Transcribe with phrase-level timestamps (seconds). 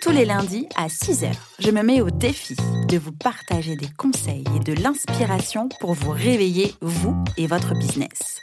[0.00, 2.56] Tous les lundis à 6h, je me mets au défi
[2.88, 8.40] de vous partager des conseils et de l'inspiration pour vous réveiller, vous et votre business.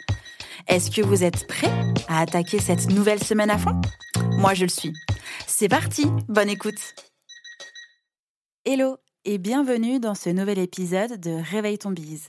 [0.67, 1.73] Est-ce que vous êtes prêts
[2.07, 3.81] à attaquer cette nouvelle semaine à fond?
[4.37, 4.93] Moi, je le suis.
[5.47, 6.93] C'est parti, bonne écoute
[8.63, 12.27] Hello et bienvenue dans ce nouvel épisode de Réveille ton bise.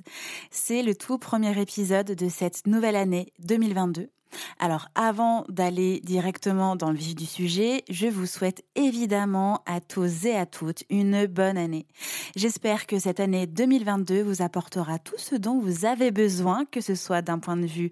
[0.50, 4.08] C'est le tout premier épisode de cette nouvelle année 2022
[4.58, 10.26] alors avant d'aller directement dans le vif du sujet, je vous souhaite évidemment à tous
[10.26, 11.86] et à toutes une bonne année.
[12.36, 16.94] J'espère que cette année 2022 vous apportera tout ce dont vous avez besoin, que ce
[16.94, 17.90] soit d'un point de vue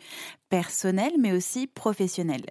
[0.49, 2.43] personnel mais aussi professionnel.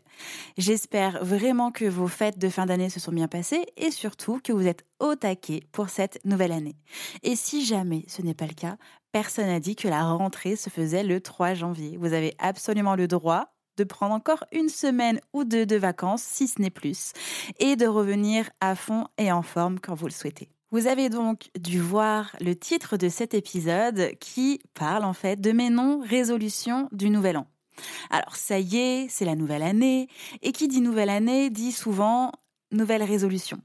[0.57, 4.51] J'espère vraiment que vos fêtes de fin d'année se sont bien passées et surtout que
[4.51, 6.75] vous êtes au taquet pour cette nouvelle année.
[7.23, 8.77] Et si jamais ce n'est pas le cas,
[9.11, 11.97] personne n'a dit que la rentrée se faisait le 3 janvier.
[11.97, 16.47] Vous avez absolument le droit de prendre encore une semaine ou deux de vacances, si
[16.47, 17.13] ce n'est plus,
[17.59, 20.49] et de revenir à fond et en forme quand vous le souhaitez.
[20.71, 25.51] Vous avez donc dû voir le titre de cet épisode qui parle en fait de
[25.51, 27.47] mes non-résolutions du nouvel an.
[28.09, 30.07] Alors ça y est, c'est la nouvelle année,
[30.41, 32.31] et qui dit nouvelle année dit souvent
[32.71, 33.61] nouvelle résolution.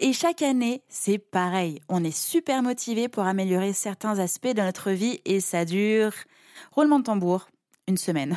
[0.00, 1.80] Et chaque année, c'est pareil.
[1.88, 6.12] On est super motivé pour améliorer certains aspects de notre vie et ça dure,
[6.72, 7.48] roulement de tambour,
[7.86, 8.36] une semaine,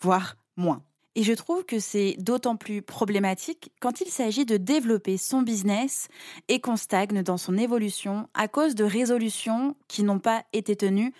[0.00, 0.82] voire moins.
[1.16, 6.08] Et je trouve que c'est d'autant plus problématique quand il s'agit de développer son business
[6.48, 11.12] et qu'on stagne dans son évolution à cause de résolutions qui n'ont pas été tenues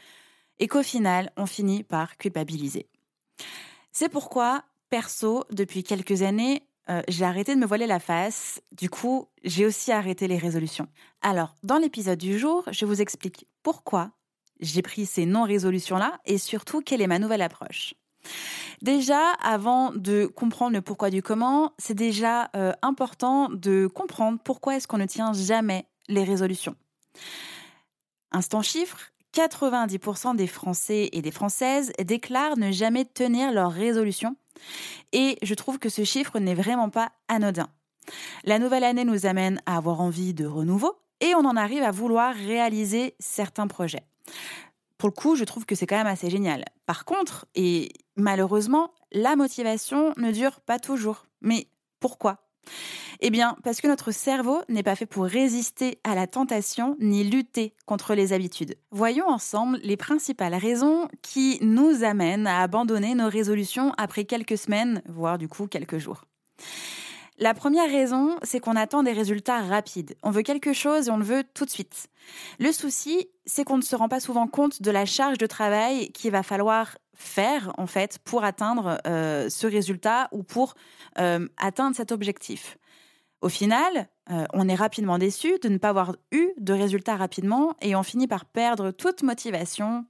[0.59, 2.89] et qu'au final, on finit par culpabiliser.
[3.93, 8.61] C'est pourquoi, perso, depuis quelques années, euh, j'ai arrêté de me voiler la face.
[8.73, 10.89] Du coup, j'ai aussi arrêté les résolutions.
[11.23, 14.11] Alors, dans l'épisode du jour, je vous explique pourquoi
[14.61, 17.95] j'ai pris ces non-résolutions-là et surtout quelle est ma nouvelle approche.
[18.83, 24.77] Déjà, avant de comprendre le pourquoi du comment, c'est déjà euh, important de comprendre pourquoi
[24.77, 26.75] est-ce qu'on ne tient jamais les résolutions.
[28.33, 28.99] Instant chiffre,
[29.35, 34.37] 90% des Français et des Françaises déclarent ne jamais tenir leurs résolutions.
[35.13, 37.69] Et je trouve que ce chiffre n'est vraiment pas anodin.
[38.45, 41.91] La nouvelle année nous amène à avoir envie de renouveau et on en arrive à
[41.91, 44.05] vouloir réaliser certains projets
[44.99, 46.65] pour le coup, je trouve que c'est quand même assez génial.
[46.87, 51.27] Par contre, et malheureusement, la motivation ne dure pas toujours.
[51.41, 51.69] Mais
[52.01, 52.45] pourquoi?
[53.21, 57.25] Eh bien, parce que notre cerveau n'est pas fait pour résister à la tentation ni
[57.25, 58.77] lutter contre les habitudes.
[58.91, 65.03] Voyons ensemble les principales raisons qui nous amènent à abandonner nos résolutions après quelques semaines,
[65.09, 66.25] voire du coup quelques jours.
[67.39, 70.15] La première raison, c'est qu'on attend des résultats rapides.
[70.23, 72.07] On veut quelque chose et on le veut tout de suite.
[72.61, 76.13] Le souci, c'est qu'on ne se rend pas souvent compte de la charge de travail
[76.13, 80.75] qu'il va falloir faire, en fait, pour atteindre euh, ce résultat ou pour
[81.19, 82.79] euh, atteindre cet objectif.
[83.41, 87.75] Au final, euh, on est rapidement déçu de ne pas avoir eu de résultats rapidement
[87.83, 90.07] et on finit par perdre toute motivation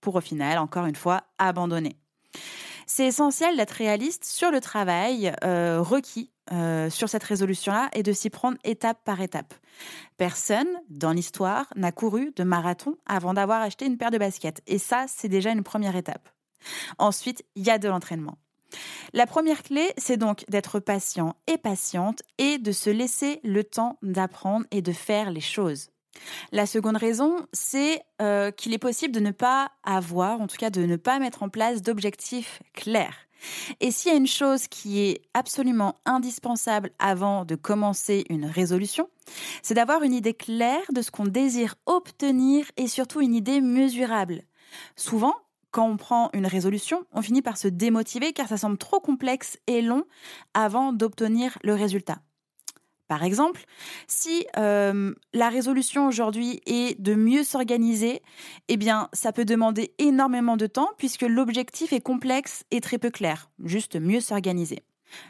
[0.00, 1.96] pour au final, encore une fois, abandonner.
[2.92, 8.12] C'est essentiel d'être réaliste sur le travail euh, requis euh, sur cette résolution-là et de
[8.12, 9.54] s'y prendre étape par étape.
[10.16, 14.60] Personne dans l'histoire n'a couru de marathon avant d'avoir acheté une paire de baskets.
[14.66, 16.30] Et ça, c'est déjà une première étape.
[16.98, 18.38] Ensuite, il y a de l'entraînement.
[19.12, 23.98] La première clé, c'est donc d'être patient et patiente et de se laisser le temps
[24.02, 25.90] d'apprendre et de faire les choses.
[26.52, 30.70] La seconde raison, c'est euh, qu'il est possible de ne pas avoir, en tout cas
[30.70, 33.16] de ne pas mettre en place d'objectifs clairs.
[33.80, 39.08] Et s'il y a une chose qui est absolument indispensable avant de commencer une résolution,
[39.62, 44.42] c'est d'avoir une idée claire de ce qu'on désire obtenir et surtout une idée mesurable.
[44.96, 45.34] Souvent,
[45.70, 49.58] quand on prend une résolution, on finit par se démotiver car ça semble trop complexe
[49.66, 50.04] et long
[50.52, 52.18] avant d'obtenir le résultat.
[53.10, 53.64] Par exemple,
[54.06, 58.22] si euh, la résolution aujourd'hui est de mieux s'organiser,
[58.68, 63.10] eh bien, ça peut demander énormément de temps puisque l'objectif est complexe et très peu
[63.10, 63.50] clair.
[63.64, 64.84] Juste mieux s'organiser.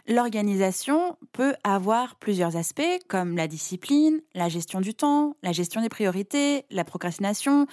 [0.06, 5.88] L'organisation peut avoir plusieurs aspects comme la discipline, la gestion du temps, la gestion des
[5.88, 7.66] priorités, la procrastination,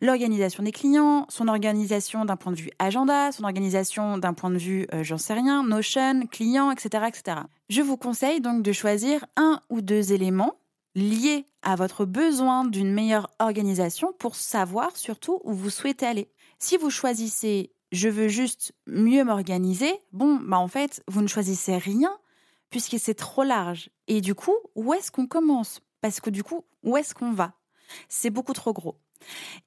[0.00, 4.58] l'organisation des clients, son organisation d'un point de vue agenda, son organisation d'un point de
[4.58, 7.40] vue, euh, j'en sais rien, Notion, client, etc., etc.
[7.68, 10.54] Je vous conseille donc de choisir un ou deux éléments
[10.94, 16.30] lié à votre besoin d'une meilleure organisation pour savoir surtout où vous souhaitez aller.
[16.58, 21.76] Si vous choisissez je veux juste mieux m'organiser, bon, bah en fait, vous ne choisissez
[21.76, 22.12] rien
[22.70, 23.88] puisque c'est trop large.
[24.08, 25.80] Et du coup, où est-ce qu'on commence?
[26.00, 27.54] Parce que du coup, où est-ce qu'on va?
[28.08, 28.96] C'est beaucoup trop gros.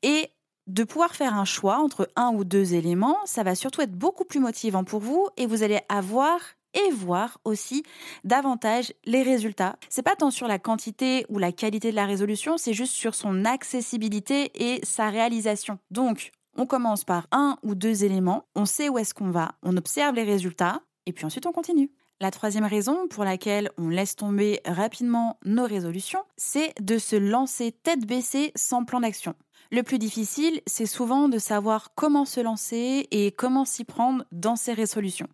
[0.04, 0.30] Et
[0.68, 4.26] de pouvoir faire un choix entre un ou deux éléments, ça va surtout être beaucoup
[4.26, 6.40] plus motivant pour vous et vous allez avoir
[6.74, 7.84] et voir aussi
[8.26, 9.78] davantage les résultats.
[9.90, 13.16] C'est pas tant sur la quantité ou la qualité de la résolution, c'est juste sur
[13.16, 15.80] son accessibilité et sa réalisation.
[15.92, 19.77] Donc, on commence par un ou deux éléments, on sait où est-ce qu'on va, on
[19.77, 21.92] observe les résultats et puis ensuite on continue.
[22.19, 27.71] La troisième raison pour laquelle on laisse tomber rapidement nos résolutions, c'est de se lancer
[27.71, 29.36] tête baissée sans plan d'action.
[29.71, 34.56] Le plus difficile, c'est souvent de savoir comment se lancer et comment s'y prendre dans
[34.56, 35.27] ses résolutions.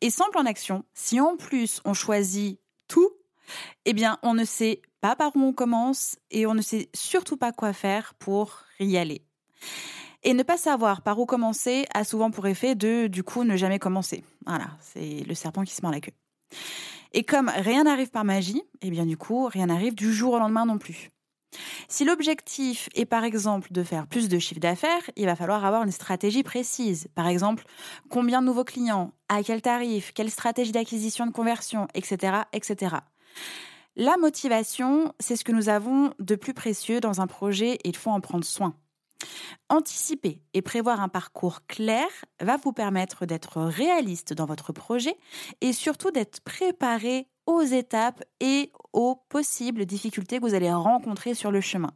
[0.00, 2.58] Et sans plan d'action, si en plus on choisit
[2.88, 3.10] tout,
[3.84, 7.36] eh bien on ne sait pas par où on commence et on ne sait surtout
[7.36, 9.22] pas quoi faire pour y aller.
[10.24, 13.56] Et ne pas savoir par où commencer a souvent pour effet de, du coup, ne
[13.56, 14.24] jamais commencer.
[14.46, 16.12] Voilà, c'est le serpent qui se mord la queue.
[17.12, 20.38] Et comme rien n'arrive par magie, eh bien du coup, rien n'arrive du jour au
[20.38, 21.10] lendemain non plus.
[21.88, 25.82] Si l'objectif est par exemple de faire plus de chiffre d'affaires, il va falloir avoir
[25.82, 27.08] une stratégie précise.
[27.14, 27.64] Par exemple,
[28.08, 32.96] combien de nouveaux clients, à quel tarif, quelle stratégie d'acquisition de conversion, etc., etc.
[33.96, 37.96] La motivation, c'est ce que nous avons de plus précieux dans un projet et il
[37.96, 38.74] faut en prendre soin.
[39.68, 42.06] Anticiper et prévoir un parcours clair
[42.40, 45.16] va vous permettre d'être réaliste dans votre projet
[45.60, 51.50] et surtout d'être préparé aux étapes et aux possibles difficultés que vous allez rencontrer sur
[51.50, 51.92] le chemin.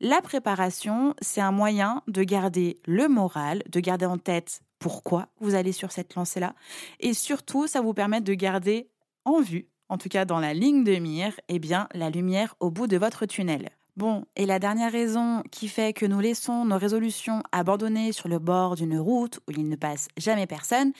[0.00, 5.54] La préparation, c'est un moyen de garder le moral, de garder en tête pourquoi vous
[5.54, 6.54] allez sur cette lancée-là,
[7.00, 8.90] et surtout, ça vous permet de garder
[9.24, 12.70] en vue, en tout cas dans la ligne de mire, eh bien, la lumière au
[12.70, 13.70] bout de votre tunnel.
[13.96, 18.40] Bon, et la dernière raison qui fait que nous laissons nos résolutions abandonnées sur le
[18.40, 20.92] bord d'une route où il ne passe jamais personne,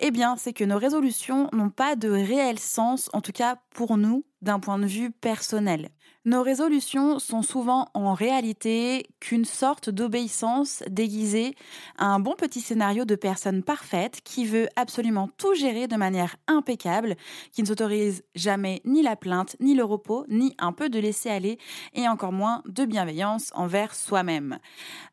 [0.00, 3.96] eh bien, c'est que nos résolutions n'ont pas de réel sens, en tout cas pour
[3.96, 5.88] nous, d'un point de vue personnel.
[6.24, 11.56] Nos résolutions sont souvent en réalité qu'une sorte d'obéissance déguisée
[11.98, 16.36] à un bon petit scénario de personne parfaite qui veut absolument tout gérer de manière
[16.46, 17.16] impeccable,
[17.50, 21.28] qui ne s'autorise jamais ni la plainte, ni le repos, ni un peu de laisser
[21.28, 21.58] aller,
[21.92, 24.60] et encore moins de bienveillance envers soi-même.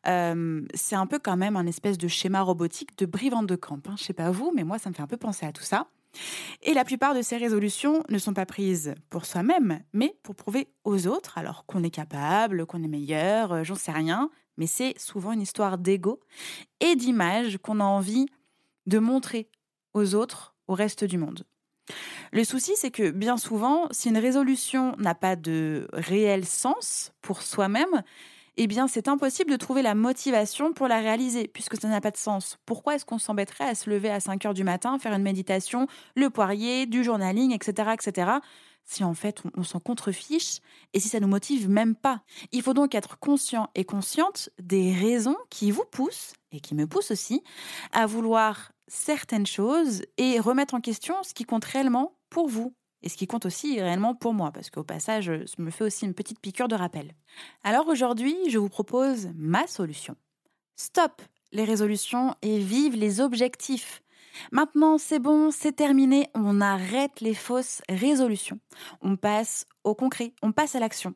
[0.06, 3.80] Euh, c'est un peu quand même un espèce de schéma robotique de brivante de camp.
[3.88, 3.96] Hein.
[3.98, 5.88] Je sais pas vous, mais moi ça me fait un peu penser à tout ça.
[6.62, 10.68] Et la plupart de ces résolutions ne sont pas prises pour soi-même, mais pour prouver
[10.84, 14.98] aux autres, alors qu'on est capable, qu'on est meilleur, euh, j'en sais rien, mais c'est
[14.98, 16.20] souvent une histoire d'ego
[16.80, 18.26] et d'image qu'on a envie
[18.86, 19.48] de montrer
[19.94, 21.44] aux autres, au reste du monde.
[22.32, 27.42] Le souci, c'est que bien souvent, si une résolution n'a pas de réel sens pour
[27.42, 28.02] soi-même,
[28.56, 32.10] eh bien c'est impossible de trouver la motivation pour la réaliser, puisque ça n'a pas
[32.10, 32.58] de sens.
[32.66, 35.86] Pourquoi est-ce qu'on s'embêterait à se lever à 5 heures du matin, faire une méditation,
[36.16, 38.32] le poirier, du journaling, etc., etc.,
[38.84, 40.58] si en fait on, s'en contrefiche
[40.94, 42.22] et si ça nous motive même pas?
[42.50, 46.86] Il faut donc être conscient et consciente des raisons qui vous poussent, et qui me
[46.86, 47.42] poussent aussi,
[47.92, 53.08] à vouloir certaines choses et remettre en question ce qui compte réellement pour vous et
[53.08, 56.14] ce qui compte aussi réellement pour moi, parce qu'au passage, ça me fait aussi une
[56.14, 57.14] petite piqûre de rappel.
[57.62, 60.16] Alors aujourd'hui, je vous propose ma solution.
[60.76, 64.02] Stop les résolutions et vive les objectifs.
[64.52, 68.60] Maintenant, c'est bon, c'est terminé, on arrête les fausses résolutions.
[69.00, 71.14] On passe au concret, on passe à l'action.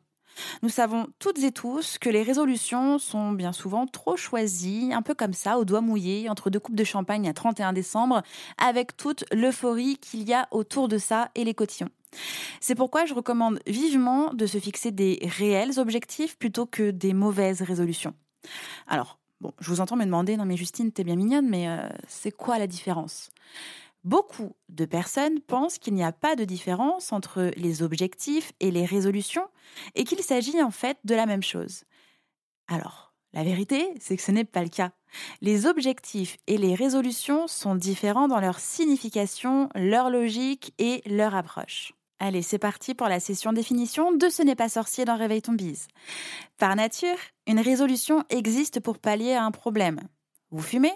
[0.61, 5.13] Nous savons toutes et tous que les résolutions sont bien souvent trop choisies, un peu
[5.13, 8.23] comme ça, au doigt mouillé, entre deux coupes de champagne à 31 décembre,
[8.57, 11.89] avec toute l'euphorie qu'il y a autour de ça et les cotillons.
[12.61, 17.61] C'est pourquoi je recommande vivement de se fixer des réels objectifs plutôt que des mauvaises
[17.61, 18.13] résolutions.
[18.87, 19.19] Alors,
[19.59, 22.57] je vous entends me demander, non mais Justine, t'es bien mignonne, mais euh, c'est quoi
[22.57, 23.29] la différence?
[24.05, 28.85] Beaucoup de personnes pensent qu'il n'y a pas de différence entre les objectifs et les
[28.85, 29.47] résolutions
[29.95, 31.85] et qu'il s'agit en fait de la même chose.
[32.67, 34.91] Alors, la vérité, c'est que ce n'est pas le cas.
[35.41, 41.93] Les objectifs et les résolutions sont différents dans leur signification, leur logique et leur approche.
[42.19, 45.53] Allez, c'est parti pour la session définition de Ce n'est pas sorcier dans Réveille ton
[45.53, 45.87] bise.
[46.59, 49.99] Par nature, une résolution existe pour pallier à un problème.
[50.51, 50.93] Vous fumez?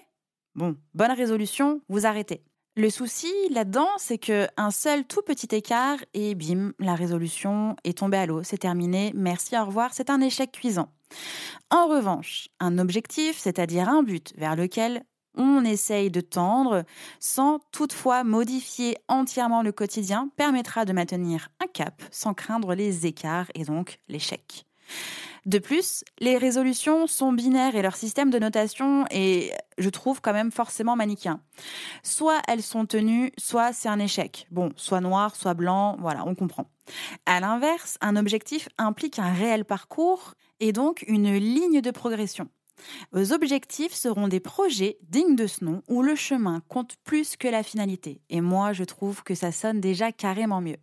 [0.53, 2.43] Bon, bonne résolution, vous arrêtez.
[2.79, 7.97] Le souci là-dedans, c'est que un seul tout petit écart et bim, la résolution est
[7.97, 10.87] tombée à l'eau, c'est terminé, merci, au revoir, c'est un échec cuisant.
[11.71, 15.03] En revanche, un objectif, c'est-à-dire un but vers lequel
[15.35, 16.85] on essaye de tendre
[17.19, 23.51] sans toutefois modifier entièrement le quotidien permettra de maintenir un cap sans craindre les écarts
[23.55, 24.68] et donc l'échec.
[25.45, 30.33] De plus, les résolutions sont binaires et leur système de notation est, je trouve, quand
[30.33, 31.41] même forcément manichéen.
[32.03, 34.47] Soit elles sont tenues, soit c'est un échec.
[34.51, 36.65] Bon, soit noir, soit blanc, voilà, on comprend.
[37.25, 42.49] À l'inverse, un objectif implique un réel parcours et donc une ligne de progression.
[43.11, 47.47] Vos objectifs seront des projets dignes de ce nom où le chemin compte plus que
[47.47, 48.21] la finalité.
[48.29, 50.77] Et moi, je trouve que ça sonne déjà carrément mieux.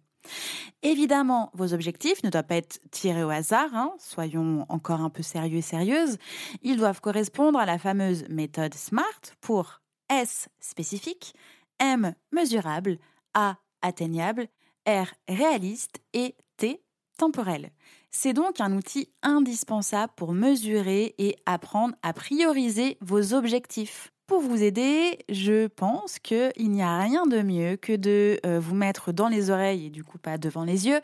[0.83, 3.93] Évidemment, vos objectifs ne doivent pas être tirés au hasard, hein.
[3.99, 6.19] soyons encore un peu sérieux et sérieuses.
[6.63, 11.35] Ils doivent correspondre à la fameuse méthode SMART pour S spécifique,
[11.79, 12.99] M mesurable,
[13.35, 14.49] A atteignable,
[14.87, 16.83] R réaliste et T
[17.19, 17.71] temporel.
[18.11, 24.13] C'est donc un outil indispensable pour mesurer et apprendre à prioriser vos objectifs.
[24.27, 28.75] Pour vous aider, je pense qu'il n'y a rien de mieux que de euh, vous
[28.75, 31.01] mettre dans les oreilles et du coup pas devant les yeux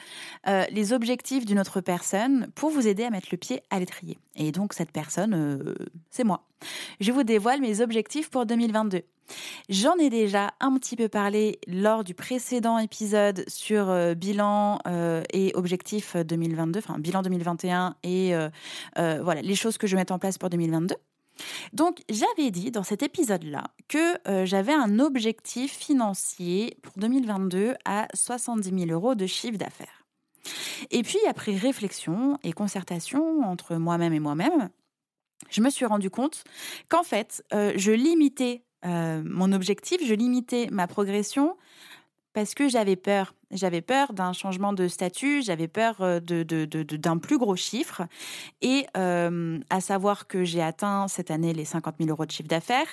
[0.49, 4.19] euh, les objectifs d'une autre personne pour vous aider à mettre le pied à l'étrier.
[4.35, 5.75] Et donc cette personne, euh,
[6.11, 6.43] c'est moi.
[6.99, 9.03] Je vous dévoile mes objectifs pour 2022.
[9.69, 14.79] J'en ai déjà un petit peu parlé lors du précédent épisode sur bilan
[15.33, 18.35] et objectifs 2022, enfin bilan 2021 et
[18.97, 20.97] voilà les choses que je vais en place pour 2022.
[21.73, 28.09] Donc j'avais dit dans cet épisode-là que euh, j'avais un objectif financier pour 2022 à
[28.15, 30.05] 70 000 euros de chiffre d'affaires.
[30.91, 34.71] Et puis après réflexion et concertation entre moi-même et moi-même,
[35.51, 36.45] je me suis rendu compte
[36.89, 41.57] qu'en fait, euh, je limitais euh, mon objectif, je limitais ma progression
[42.33, 43.35] parce que j'avais peur.
[43.53, 46.43] J'avais peur d'un changement de statut, j'avais peur euh, de,
[46.97, 48.03] d'un plus gros chiffre.
[48.63, 52.49] Et euh, à savoir que j'ai atteint cette année les 50 000 euros de chiffre
[52.49, 52.89] d'affaires.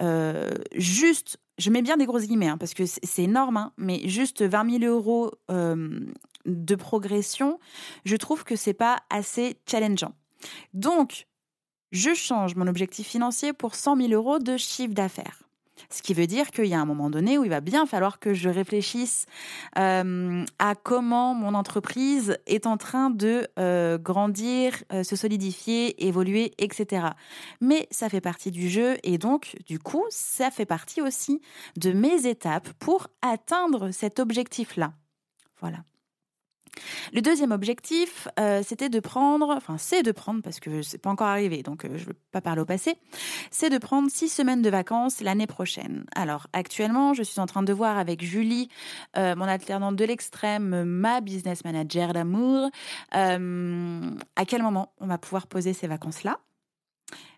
[0.00, 4.08] Euh, juste, je mets bien des grosses guillemets, hein, parce que c'est énorme, hein, mais
[4.08, 7.58] juste 20 000 euros de progression,
[8.04, 10.14] je trouve que c'est pas assez challengeant.
[10.72, 11.26] Donc,
[11.92, 15.49] je change mon objectif financier pour 100 000 euros de chiffre d'affaires.
[15.88, 18.18] Ce qui veut dire qu'il y a un moment donné où il va bien falloir
[18.18, 19.26] que je réfléchisse
[19.78, 26.52] euh, à comment mon entreprise est en train de euh, grandir, euh, se solidifier, évoluer,
[26.58, 27.08] etc.
[27.60, 31.40] Mais ça fait partie du jeu et donc, du coup, ça fait partie aussi
[31.76, 34.92] de mes étapes pour atteindre cet objectif-là.
[35.60, 35.78] Voilà.
[37.12, 41.10] Le deuxième objectif, euh, c'était de prendre, enfin c'est de prendre, parce que c'est pas
[41.10, 42.96] encore arrivé, donc euh, je ne veux pas parler au passé,
[43.50, 46.04] c'est de prendre six semaines de vacances l'année prochaine.
[46.14, 48.68] Alors actuellement, je suis en train de voir avec Julie,
[49.16, 52.70] euh, mon alternante de l'extrême, ma business manager d'amour,
[53.10, 56.38] à quel moment on va pouvoir poser ces vacances-là.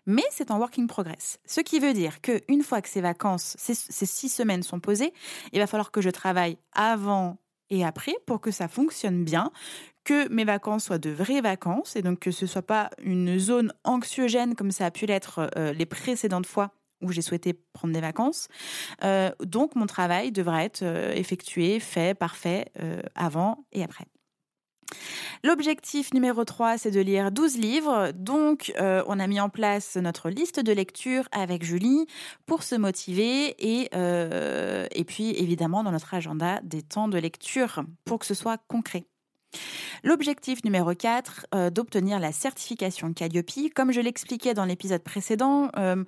[0.05, 1.39] Mais c'est en working progress.
[1.45, 5.13] Ce qui veut dire qu'une fois que ces vacances, ces, ces six semaines sont posées,
[5.53, 7.37] il va falloir que je travaille avant
[7.73, 9.51] et après pour que ça fonctionne bien,
[10.03, 13.73] que mes vacances soient de vraies vacances et donc que ce soit pas une zone
[13.83, 17.99] anxiogène comme ça a pu l'être euh, les précédentes fois où j'ai souhaité prendre des
[17.99, 18.47] vacances.
[19.03, 22.71] Euh, donc mon travail devra être euh, effectué, fait, parfait
[23.15, 24.05] avant et après.
[25.43, 28.11] L'objectif numéro 3, c'est de lire 12 livres.
[28.15, 32.05] Donc, euh, on a mis en place notre liste de lecture avec Julie
[32.45, 37.83] pour se motiver et, euh, et puis, évidemment, dans notre agenda, des temps de lecture
[38.05, 39.05] pour que ce soit concret.
[40.03, 43.73] L'objectif numéro 4, euh, d'obtenir la certification Calliope.
[43.73, 46.03] Comme je l'expliquais dans l'épisode précédent, euh,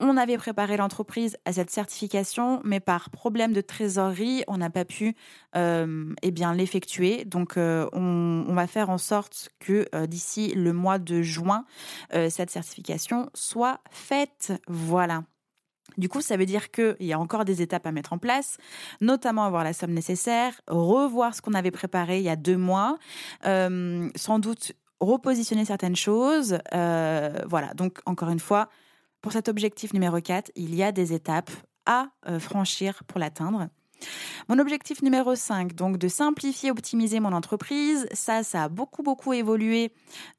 [0.00, 4.84] on avait préparé l'entreprise à cette certification, mais par problème de trésorerie, on n'a pas
[4.84, 5.14] pu
[5.54, 7.24] euh, eh l'effectuer.
[7.24, 11.64] Donc, on, on, va faire en sorte que d'ici le mois de juin,
[12.12, 14.52] cette certification soit faite.
[14.68, 15.22] Voilà.
[15.98, 18.58] Du coup, ça veut dire qu'il y a encore des étapes à mettre en place,
[19.00, 22.98] notamment avoir la somme nécessaire, revoir ce qu'on avait préparé il y a deux mois,
[23.46, 26.58] euh, sans doute repositionner certaines choses.
[26.74, 28.68] Euh, voilà, donc encore une fois,
[29.20, 31.50] pour cet objectif numéro 4, il y a des étapes
[31.86, 33.68] à euh, franchir pour l'atteindre.
[34.48, 39.32] Mon objectif numéro 5, donc de simplifier, optimiser mon entreprise, ça, ça a beaucoup, beaucoup
[39.32, 39.90] évolué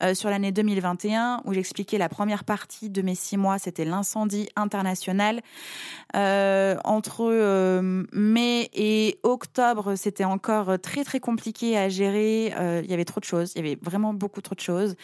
[0.01, 4.47] euh, sur l'année 2021 où j'expliquais la première partie de mes six mois, c'était l'incendie
[4.55, 5.41] international.
[6.15, 12.53] Euh, entre euh, mai et octobre, c'était encore très, très compliqué à gérer.
[12.83, 14.95] il y avait trop de choses, il y avait vraiment beaucoup trop de choses.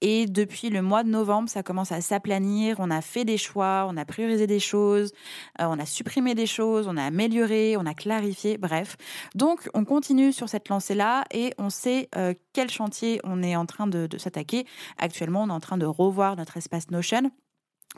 [0.00, 2.76] Et depuis le mois de novembre, ça commence à s'aplanir.
[2.80, 5.12] On a fait des choix, on a priorisé des choses,
[5.60, 8.96] on a supprimé des choses, on a amélioré, on a clarifier, bref.
[9.34, 13.66] Donc on continue sur cette lancée-là et on sait euh, quel chantier on est en
[13.66, 14.66] train de, s'attaquer.
[14.96, 17.30] Actuellement, on est en train de revoir notre espace Notion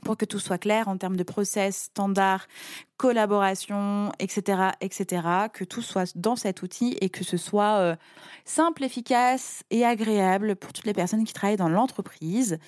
[0.05, 2.47] pour que tout soit clair en termes de process, standard,
[2.97, 7.97] collaboration, etc., etc., que tout soit dans cet outil et que ce soit euh,
[8.45, 12.59] simple, efficace et agréable pour toutes les personnes qui travaillent dans l'entreprise.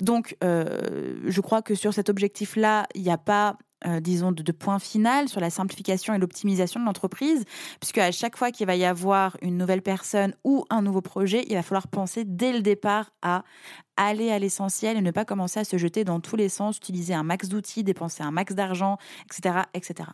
[0.00, 3.56] Donc, euh, je crois que sur cet objectif-là, il n'y a pas
[3.86, 7.44] euh, disons, de, de, point final sur la simplification et l'optimisation de l'entreprise,
[7.80, 11.44] puisque à chaque fois qu'il va y avoir une nouvelle personne ou un nouveau projet,
[11.48, 13.44] il va falloir penser dès le départ à
[13.96, 17.14] aller à l'essentiel et ne pas commencer à se jeter dans tous les sens, utiliser
[17.14, 18.98] un max d'outils, dépenser un max d'argent,
[19.30, 20.10] etc., etc.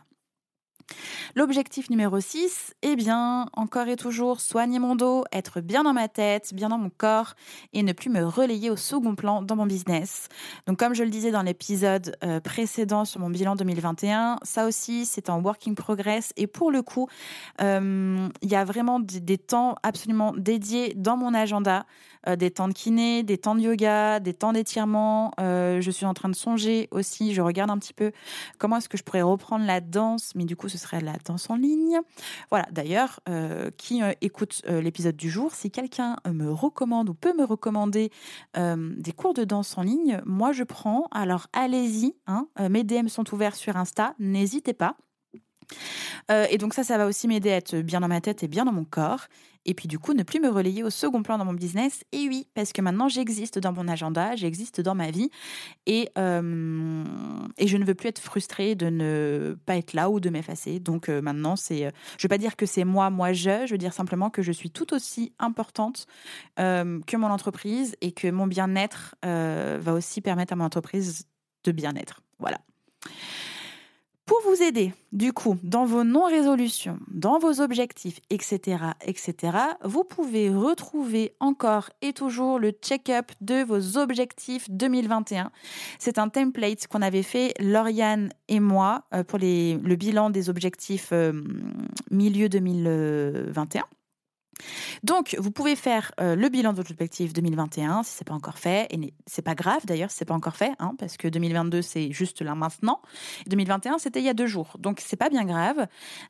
[1.35, 6.07] L'objectif numéro 6, eh bien, encore et toujours, soigner mon dos, être bien dans ma
[6.07, 7.33] tête, bien dans mon corps
[7.73, 10.27] et ne plus me relayer au second plan dans mon business.
[10.67, 15.05] Donc, comme je le disais dans l'épisode euh, précédent sur mon bilan 2021, ça aussi,
[15.05, 17.07] c'est en working progress et pour le coup,
[17.61, 21.85] euh, il y a vraiment des temps absolument dédiés dans mon agenda
[22.27, 25.31] euh, des temps de kiné, des temps de yoga, des temps d'étirement.
[25.39, 28.11] Euh, je suis en train de songer aussi, je regarde un petit peu
[28.57, 31.49] comment est-ce que je pourrais reprendre la danse, mais du coup ce serait la danse
[31.49, 31.99] en ligne.
[32.49, 37.43] Voilà, d'ailleurs, euh, qui écoute l'épisode du jour, si quelqu'un me recommande ou peut me
[37.43, 38.11] recommander
[38.55, 41.07] des cours de danse en ligne, moi je prends.
[41.11, 44.95] Alors allez-y, hein, mes DM sont ouverts sur Insta, n'hésitez pas.
[46.29, 48.65] Et donc ça, ça va aussi m'aider à être bien dans ma tête et bien
[48.65, 49.27] dans mon corps.
[49.65, 52.03] Et puis du coup, ne plus me relayer au second plan dans mon business.
[52.11, 55.29] Et oui, parce que maintenant, j'existe dans mon agenda, j'existe dans ma vie.
[55.85, 57.03] Et, euh,
[57.57, 60.79] et je ne veux plus être frustrée de ne pas être là ou de m'effacer.
[60.79, 63.65] Donc euh, maintenant, c'est, euh, je ne veux pas dire que c'est moi, moi, je.
[63.65, 66.07] Je veux dire simplement que je suis tout aussi importante
[66.57, 71.25] que mon entreprise et que mon bien-être va aussi permettre à mon entreprise
[71.63, 72.21] de bien-être.
[72.39, 72.59] Voilà.
[75.11, 82.13] Du coup, dans vos non-résolutions, dans vos objectifs, etc., etc., vous pouvez retrouver encore et
[82.13, 85.51] toujours le check-up de vos objectifs 2021.
[85.99, 91.09] C'est un template qu'on avait fait, Lauriane et moi, euh, pour le bilan des objectifs
[91.11, 91.33] euh,
[92.09, 93.83] milieu 2021.
[95.03, 98.57] Donc, vous pouvez faire euh, le bilan de votre objectif 2021 si c'est pas encore
[98.57, 98.87] fait.
[98.91, 102.11] Et c'est pas grave d'ailleurs si c'est pas encore fait, hein, parce que 2022 c'est
[102.11, 103.01] juste là maintenant.
[103.47, 105.87] 2021 c'était il y a deux jours, donc c'est pas bien grave.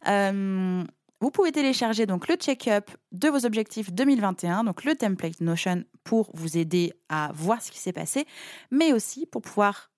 [0.08, 0.84] Euh,
[1.24, 6.30] vous pouvez télécharger donc le check-up de vos objectifs 2021, donc le template Notion pour
[6.34, 8.26] vous aider à voir ce qui s'est passé,
[8.72, 9.93] mais aussi pour pouvoir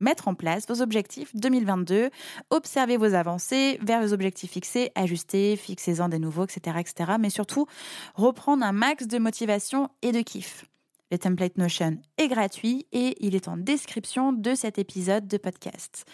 [0.00, 2.10] mettre en place vos objectifs 2022,
[2.50, 7.12] observer vos avancées vers vos objectifs fixés, ajuster, fixez-en des nouveaux, etc., etc.
[7.18, 7.66] Mais surtout,
[8.14, 10.64] reprendre un max de motivation et de kiff.
[11.12, 16.04] Le template Notion est gratuit et il est en description de cet épisode de podcast.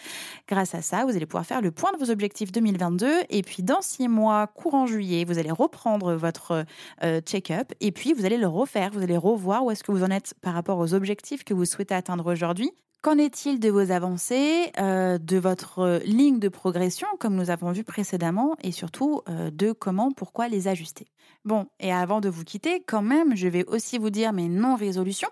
[0.47, 3.63] Grâce à ça, vous allez pouvoir faire le point de vos objectifs 2022 et puis
[3.63, 6.65] dans six mois, courant juillet, vous allez reprendre votre
[7.03, 10.03] euh, check-up et puis vous allez le refaire, vous allez revoir où est-ce que vous
[10.03, 12.71] en êtes par rapport aux objectifs que vous souhaitez atteindre aujourd'hui
[13.03, 17.73] Qu'en est-il de vos avancées, euh, de votre euh, ligne de progression, comme nous avons
[17.73, 21.07] vu précédemment, et surtout euh, de comment, pourquoi les ajuster?
[21.43, 25.27] Bon, et avant de vous quitter, quand même, je vais aussi vous dire mes non-résolutions.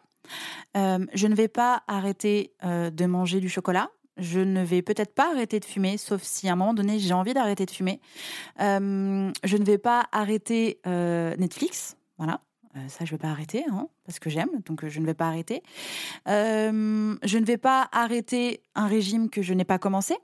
[0.75, 3.89] je ne vais pas arrêter de manger du chocolat.
[4.17, 7.13] Je ne vais peut-être pas arrêter de fumer, sauf si à un moment donné j'ai
[7.13, 8.01] envie d'arrêter de fumer.
[8.59, 11.95] je ne vais pas arrêter Netflix.
[12.17, 12.41] Voilà,
[12.75, 15.05] euh, ça, je ne vais pas arrêter, hein, parce que j'aime, donc euh, je ne
[15.05, 15.61] vais pas arrêter.
[16.27, 20.15] Euh, je ne vais pas arrêter un régime que je n'ai pas commencé.